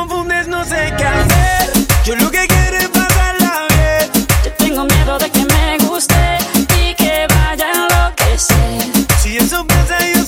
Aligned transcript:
confundes, 0.00 0.48
no 0.48 0.64
sé 0.64 0.92
qué 0.96 1.04
hacer. 1.04 1.72
Yo 2.04 2.16
lo 2.16 2.30
que 2.30 2.46
quiero 2.46 2.76
es 2.78 2.88
pasarla 2.88 3.66
bien. 3.68 4.26
Yo 4.44 4.52
tengo 4.52 4.84
miedo 4.84 5.18
de 5.18 5.30
que 5.30 5.44
me 5.44 5.78
guste 5.86 6.38
y 6.82 6.94
que 6.94 7.26
vaya 7.28 7.66
a 7.66 7.72
enloquecer. 7.72 8.82
Si 9.22 9.36
eso 9.36 9.66
pasa, 9.66 9.98
yo 10.14 10.19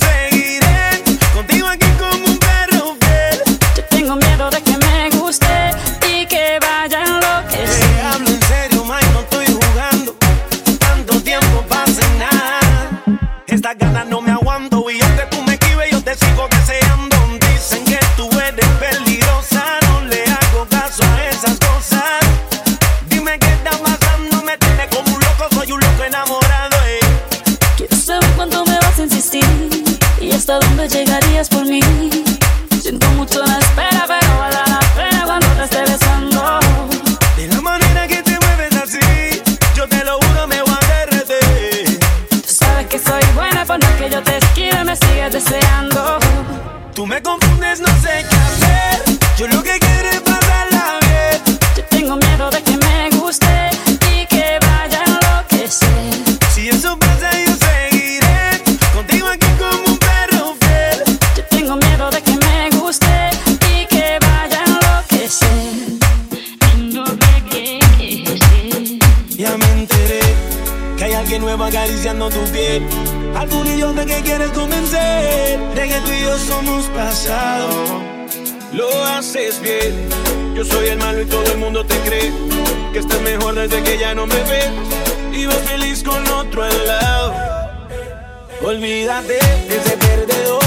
Olvídate 88.64 89.38
de 89.69 89.76
ese 89.76 89.96
perdedor. 89.96 90.62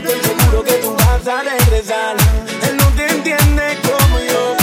estoy 0.00 0.20
seguro 0.20 0.64
que 0.64 0.72
tú 0.74 0.94
vas 0.94 1.26
a 1.26 1.42
regresar. 1.42 2.16
Él 2.68 2.76
no 2.76 2.86
te 2.96 3.06
entiende 3.06 3.78
como 3.82 4.18
yo 4.18 4.56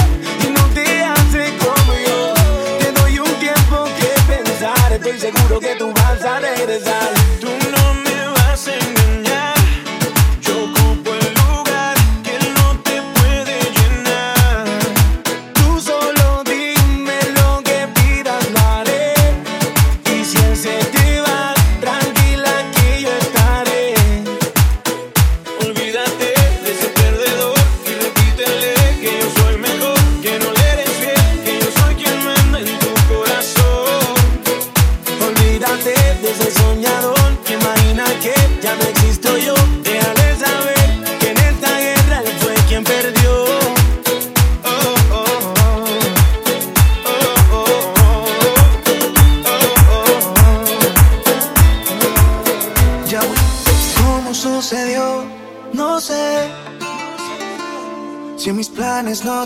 y 0.44 0.52
no 0.52 0.64
te 0.74 1.04
hace 1.04 1.54
como 1.58 1.94
yo. 2.08 2.34
Te 2.80 2.92
doy 3.00 3.20
un 3.20 3.34
tiempo 3.40 3.86
que 3.98 4.34
pensar, 4.34 4.92
estoy 4.94 5.20
seguro 5.20 5.60
que 5.60 5.76
tú 5.76 5.94
vas 5.94 6.24
a 6.24 6.40
regresar. 6.40 7.18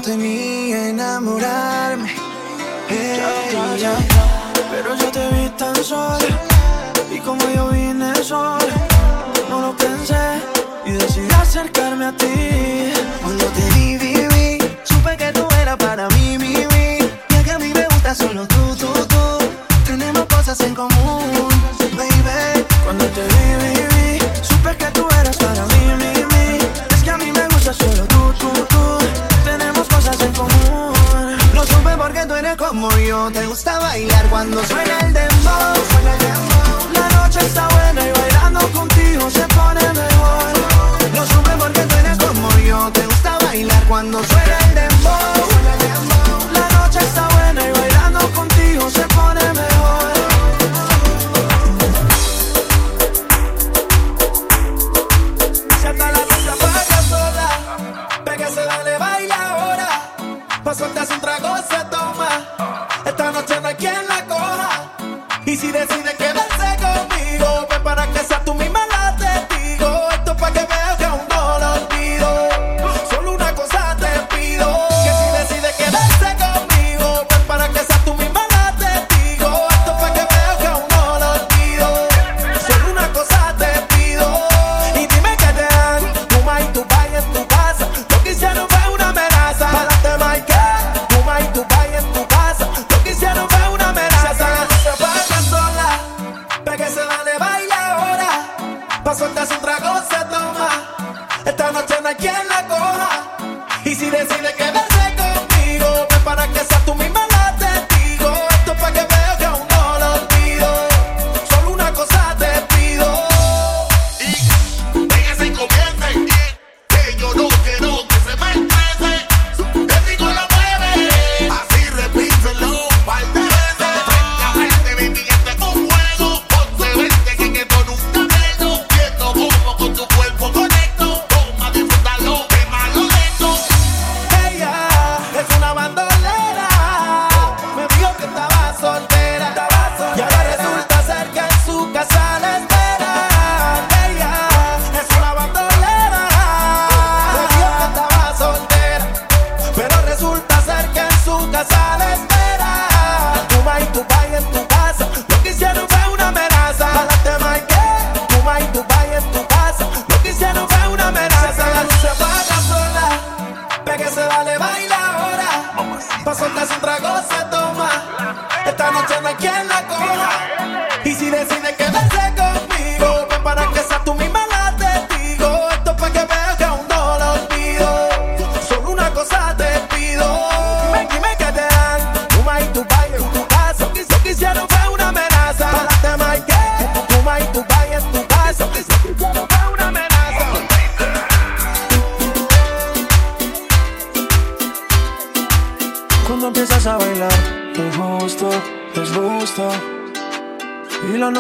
no 0.02 0.08
temía 0.08 0.90
enamorarme. 0.90 2.12
Ella, 2.90 3.96
pero 4.72 4.96
yo 4.96 5.12
te 5.12 5.28
vi 5.30 5.50
tan 5.50 5.76
sola. 5.84 6.40
Y 7.12 7.20
como 7.20 7.44
yo 7.50 7.70
vine 7.70 8.16
sola, 8.24 8.74
no 9.50 9.62
lo 9.62 9.78
pensé. 9.78 10.42
Y 10.86 10.92
decidí 10.92 11.32
acercarme 11.34 12.06
a 12.06 12.18
ti. 12.18 12.41
que 32.22 32.28
tú 32.28 32.36
eres 32.36 32.56
como 32.56 32.90
yo. 32.98 33.32
Te 33.32 33.46
gusta 33.48 33.80
bailar 33.80 34.26
cuando 34.30 34.64
suena 34.64 35.00
el 35.00 35.14
dembow. 35.14 35.76
Suena 35.92 36.14
el 36.14 36.20
dembow. 36.20 36.94
La 36.94 37.10
noche 37.18 37.40
está 37.40 37.68
buena 37.68 38.08
y 38.08 38.12
bailando 38.12 38.60
contigo 38.72 39.30
se 39.30 39.48
pone 39.48 39.82
mejor. 39.82 40.54
Lo 41.16 41.26
supe 41.26 41.52
porque 41.58 41.82
tú 41.82 41.96
eres 41.96 42.18
como 42.18 42.50
yo. 42.60 42.92
Te 42.92 43.06
gusta 43.06 43.38
bailar 43.46 43.84
cuando 43.88 44.24
suena 44.24 44.58
el 44.68 44.76
dembow. 44.76 45.50
Suena 45.52 45.74
el 45.74 45.80
dembow. 45.80 46.54
La 46.54 46.70
noche 46.78 47.00
está 47.00 47.28
buena 47.30 47.62
y 47.68 47.72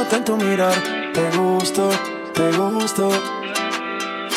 En 0.09 0.25
tu 0.25 0.35
mirar, 0.35 0.73
te 1.13 1.37
gusto, 1.37 1.89
te 2.33 2.51
gusto. 2.53 3.11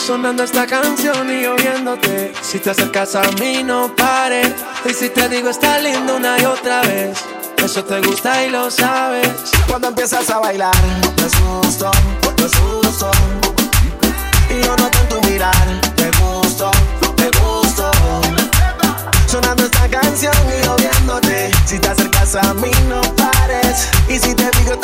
Sonando 0.07 0.45
esta 0.45 0.67
canción 0.67 1.29
y 1.29 1.47
oyéndote. 1.47 2.33
Si 2.43 2.61
te 2.61 2.71
acercas 2.71 3.17
a 3.17 3.23
mí, 3.41 3.65
no 3.65 3.93
pares. 3.97 4.53
Y 4.85 4.93
si 4.93 5.09
te 5.09 5.27
digo, 5.29 5.49
está 5.49 5.79
lindo 5.79 6.17
una 6.17 6.39
y 6.39 6.45
otra 6.45 6.83
vez. 6.83 7.19
Eso 7.57 7.83
te 7.83 8.01
gusta 8.03 8.45
y 8.45 8.51
lo 8.51 8.71
sabes. 8.71 9.31
Cuando 9.67 9.89
empiezas 9.89 10.29
a 10.31 10.39
bailar, 10.39 10.77
te 11.17 11.25
asusto, 11.25 11.91
te 12.37 12.45
asusto. 12.45 13.11
Y 14.51 14.63
yo 14.63 14.77
noto 14.77 14.99
en 14.99 15.09
tu 15.09 15.29
mirar, 15.29 15.67
te 15.97 16.11
gusto, 16.21 16.71
te 17.17 17.31
gusto. 17.41 17.91
Sonando 19.27 19.65
esta 19.65 19.89
canción 19.89 20.35
y 20.63 20.69
oyéndote. 20.69 21.51
Si 21.67 21.79
te 21.79 21.89
acercas 21.89 22.37
a 22.37 22.55
mí, 22.55 22.71
no 22.89 23.01
pares. 23.17 23.89
Y 24.09 24.19
si 24.19 24.35
te 24.35 24.49
digo, 24.59 24.77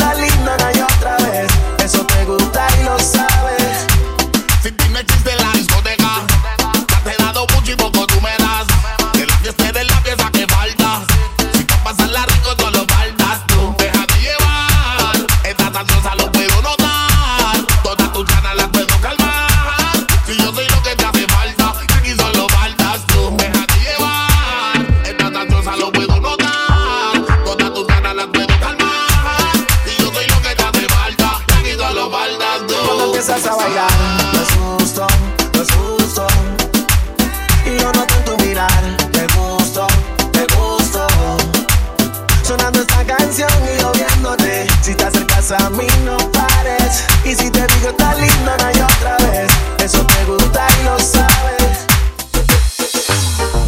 escuchando 42.70 42.80
esta 42.80 43.04
canción 43.04 43.50
y 43.64 43.80
yo 43.80 43.92
viéndote. 43.92 44.66
Si 44.82 44.94
te 44.94 45.04
acercas 45.04 45.52
a 45.52 45.70
mí, 45.70 45.86
no 46.04 46.16
pares. 46.32 47.04
Y 47.24 47.34
si 47.34 47.50
te 47.50 47.66
digo, 47.66 47.90
está 47.90 48.14
lindo, 48.14 48.56
no 48.58 48.66
hay 48.66 48.80
otra 48.80 49.16
vez. 49.28 49.50
Eso 49.82 50.04
te 50.06 50.24
gusta 50.24 50.66
y 50.80 50.84
lo 50.84 50.98
sabes. 50.98 51.86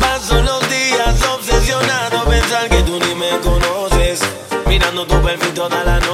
Paso 0.00 0.42
los 0.42 0.60
días 0.68 1.22
obsesionado, 1.34 2.24
pensar 2.24 2.68
que 2.68 2.82
tú 2.82 2.98
ni 2.98 3.14
me 3.14 3.38
conoces. 3.40 4.20
Mirando 4.66 5.06
tu 5.06 5.20
perfil 5.22 5.54
toda 5.54 5.84
la 5.84 5.98
noche 6.00 6.11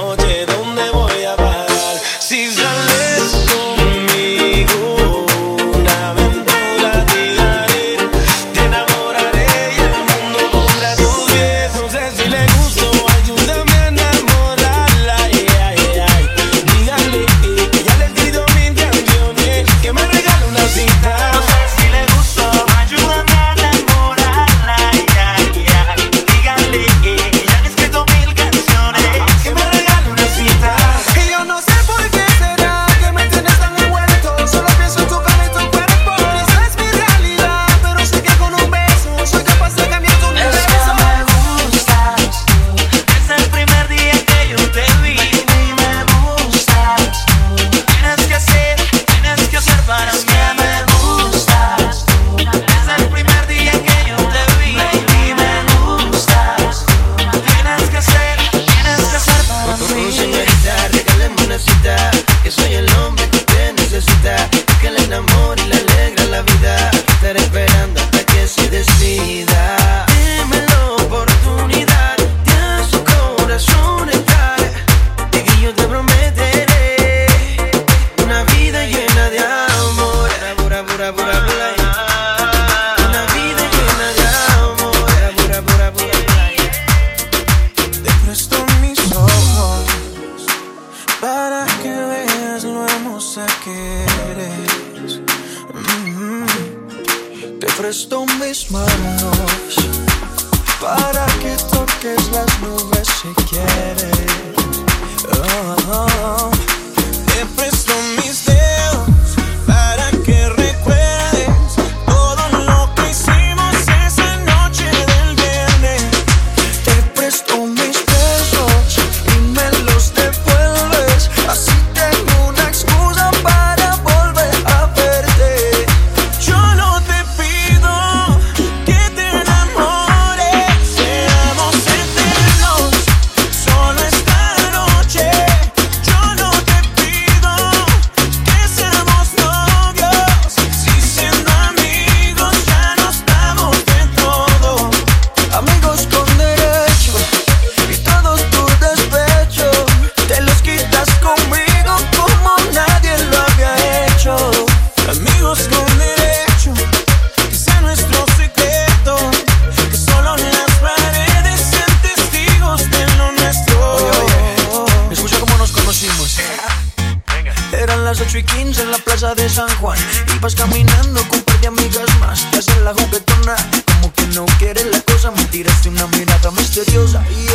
mirada 176.17 176.51
misteriosa 176.51 177.23
y 177.29 177.48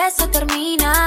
Que 0.00 0.06
empieza 0.06 0.30
termina. 0.30 0.99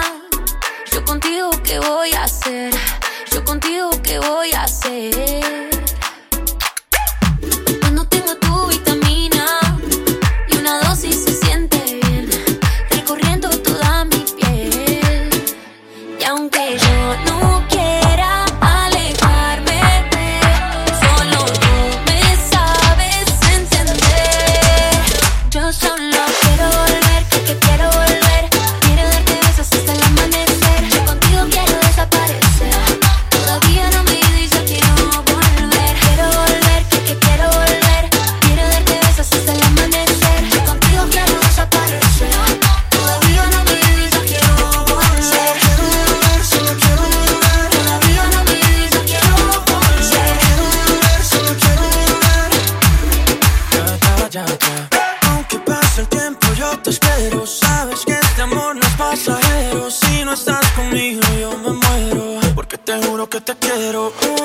Que 63.94 64.10
te 64.10 64.26
quiero 64.26 64.43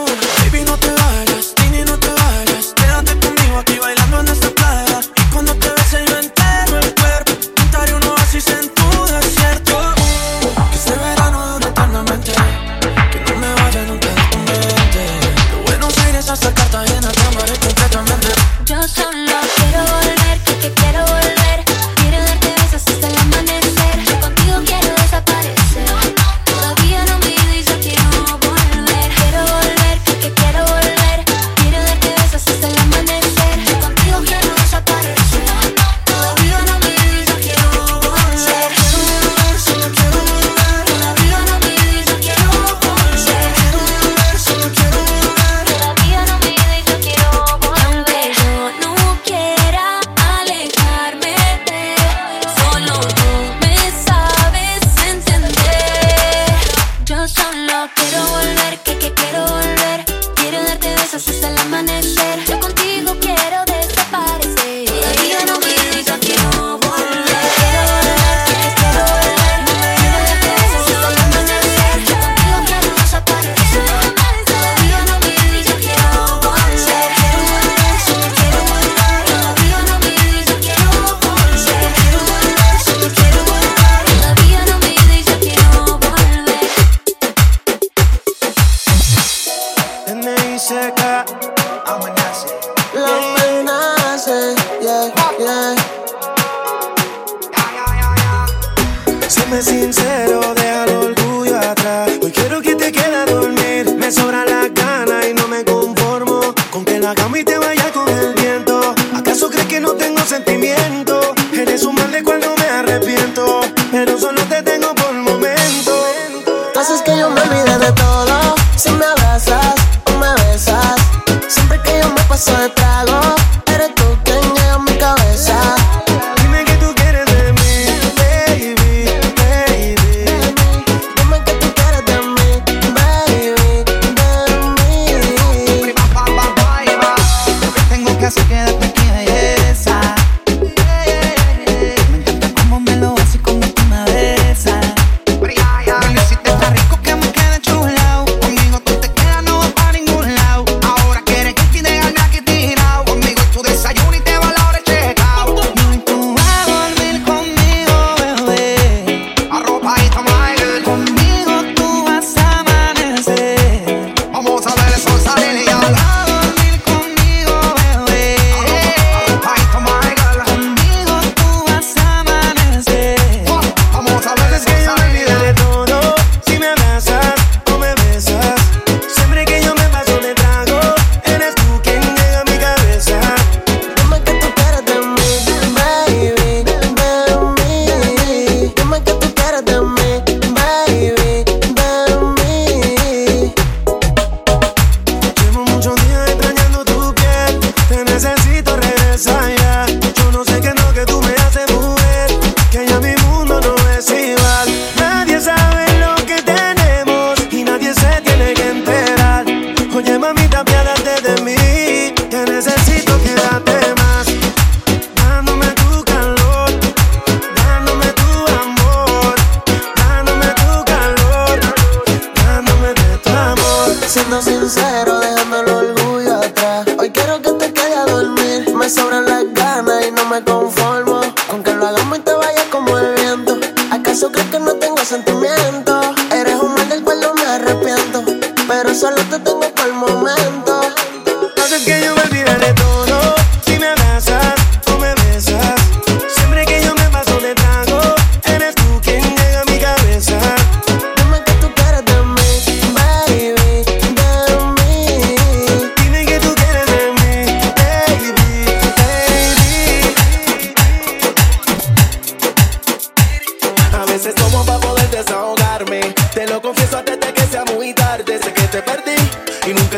siendo 224.28 224.42
sincero 224.42 225.27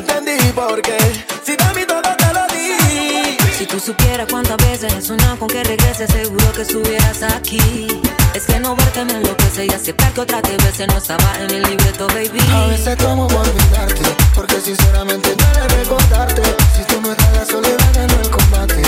entendí 0.00 0.52
por 0.52 0.80
qué. 0.82 0.96
Si 1.44 1.56
de 1.56 1.64
mí 1.74 1.84
todo 1.86 2.02
te 2.02 2.32
lo 2.34 2.46
di. 2.48 3.36
Si 3.56 3.66
tú 3.66 3.78
supieras 3.78 4.26
cuántas 4.30 4.56
veces 4.56 4.92
he 4.92 5.02
soñado 5.02 5.38
con 5.38 5.48
que 5.48 5.62
regreses, 5.62 6.10
seguro 6.10 6.52
que 6.52 6.62
estuvieras 6.62 7.22
aquí. 7.22 7.86
Es 8.34 8.44
que 8.46 8.58
no 8.60 8.74
verte 8.76 9.04
me 9.04 9.14
enloquece 9.14 9.66
y 9.66 9.70
aceptar 9.70 10.12
que 10.12 10.20
otra 10.20 10.40
te 10.40 10.56
veces 10.56 10.86
no 10.88 10.96
estaba 10.96 11.30
en 11.40 11.50
el 11.50 11.62
libreto, 11.62 12.06
baby. 12.08 12.40
A 12.52 12.66
veces 12.66 12.96
como 12.96 13.26
olvidarte, 13.26 14.02
porque 14.34 14.60
sinceramente 14.60 15.34
duele 15.34 15.68
recordarte. 15.68 16.42
Si 16.76 16.82
tú 16.84 17.00
no 17.02 17.10
estás 17.12 17.32
la 17.34 17.44
soledad 17.44 17.90
ganó 17.94 18.14
el 18.22 18.30
combate. 18.30 18.82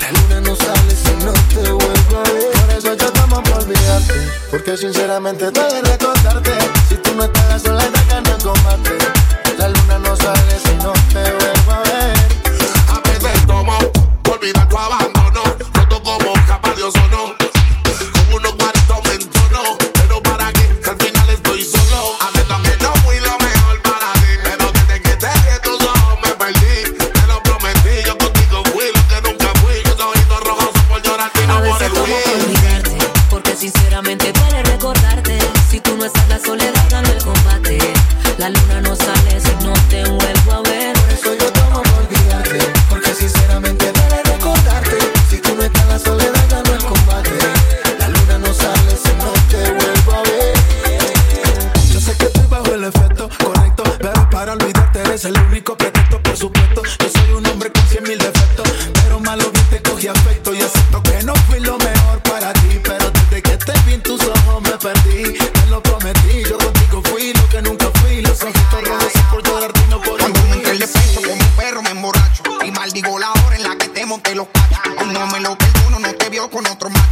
La 0.00 0.12
luna 0.12 0.40
no 0.48 0.56
sale 0.56 0.94
si 0.94 1.24
no 1.24 1.32
te 1.32 1.70
vuelvo 1.72 2.18
a 2.18 2.30
ver. 2.32 2.52
Por 2.52 2.70
eso 2.78 2.94
yo 2.94 3.12
tomo 3.12 3.42
por 3.42 3.58
olvidarte, 3.64 4.14
porque 4.50 4.76
sinceramente 4.76 5.50
duele 5.50 5.82
recordarte. 5.82 6.52
Si 6.88 6.94
tú 6.96 7.14
no 7.14 7.24
estás 7.24 7.48
la 7.48 7.58
soledad 7.58 8.04
ganó 8.08 8.36
el 8.36 8.42
combate. 8.42 8.90
La 9.58 9.68
luna 9.68 9.98
no 9.98 10.05
sales 10.26 10.62
y 10.72 10.74
no 10.82 10.92
te 11.12 11.22
ves. 11.22 11.55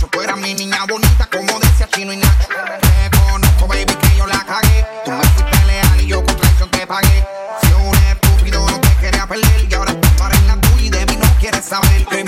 Si 0.04 0.10
fuera 0.10 0.36
mi 0.36 0.52
niña 0.52 0.84
bonita, 0.86 1.26
como 1.32 1.58
decía 1.60 1.88
Chino 1.88 2.12
y 2.12 2.18
Nacho. 2.18 2.48
Reconozco, 3.10 3.66
baby, 3.66 3.86
que 3.86 4.16
yo 4.18 4.26
la 4.26 4.44
cagué. 4.44 4.84
Tú 5.02 5.12
me 5.12 5.24
fuiste 5.24 5.64
leal 5.64 6.00
y 6.00 6.06
yo 6.08 6.22
con 6.22 6.36
traición 6.36 6.70
te 6.70 6.86
pagué. 6.86 7.26
Si 7.62 7.72
un 7.72 7.96
estúpido 7.96 8.68
no 8.68 8.80
te 8.80 8.94
quería 8.96 9.26
perder, 9.26 9.66
y 9.66 9.72
ahora 9.72 9.98
tú 9.98 10.08
para 10.18 10.36
en 10.36 10.46
la 10.46 10.56
tuya 10.60 10.84
y 10.84 10.90
de 10.90 11.06
mí 11.06 11.16
no 11.16 11.26
quieres 11.40 11.64
saber. 11.64 12.04
que 12.04 12.22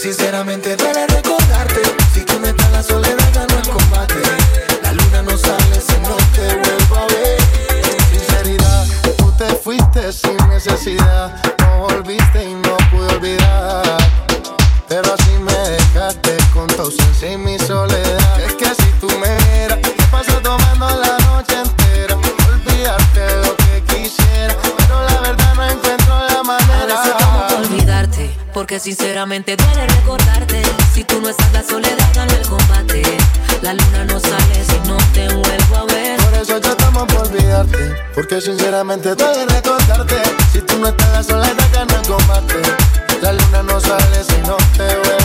sinceramente 0.00 0.76
duele 0.76 1.06
recordarte. 1.08 1.82
Si 2.14 2.22
tú 2.22 2.38
no 2.40 2.46
estás, 2.46 2.72
la 2.72 2.82
soledad 2.82 3.30
ganó 3.34 3.58
el 3.58 3.68
combate. 3.68 4.14
La 4.82 4.92
luna 4.92 5.22
no 5.22 5.36
sale 5.36 5.80
si 5.80 6.00
no 6.00 6.16
te 6.34 6.56
vuelvo 6.56 6.96
a 6.96 7.06
ver. 7.06 7.38
Sinceridad, 8.10 8.86
tú 9.18 9.30
te 9.32 9.46
fuiste 9.56 10.12
sin 10.12 10.36
necesidad. 10.48 11.34
No 11.58 11.80
volviste 11.80 12.44
y 12.44 12.54
no 12.54 12.76
pude 12.90 13.14
olvidar. 13.14 13.98
Pero 14.88 15.14
así 15.14 15.32
me 15.38 15.52
dejaste 15.52 16.36
con 16.54 16.66
tu 16.68 16.82
ausencia 16.82 17.32
y 17.32 17.36
mi 17.36 17.58
soledad. 17.58 18.19
Porque 28.70 28.84
sinceramente 28.84 29.56
duele 29.56 29.84
recordarte. 29.84 30.62
Si 30.94 31.02
tú 31.02 31.20
no 31.20 31.28
estás, 31.28 31.52
la 31.52 31.60
soledad 31.60 32.08
gana 32.14 32.32
el 32.32 32.46
combate. 32.46 33.02
La 33.62 33.74
luna 33.74 34.04
no 34.04 34.20
sale 34.20 34.64
si 34.64 34.88
no 34.88 34.96
te 35.12 35.26
vuelvo 35.26 35.76
a 35.76 35.84
ver. 35.86 36.20
Por 36.20 36.34
eso 36.34 36.60
tratamos 36.60 37.12
por 37.12 37.26
olvidarte. 37.26 37.96
Porque 38.14 38.40
sinceramente 38.40 39.16
duele 39.16 39.44
recordarte. 39.46 40.22
Si 40.52 40.60
tú 40.60 40.78
no 40.78 40.86
estás, 40.86 41.10
la 41.10 41.22
soledad 41.24 41.68
gana 41.72 41.96
el 42.00 42.06
combate. 42.06 42.62
La 43.20 43.32
luna 43.32 43.62
no 43.64 43.80
sale 43.80 44.22
si 44.22 44.38
no 44.46 44.56
te 44.76 44.84
veo. 44.84 45.20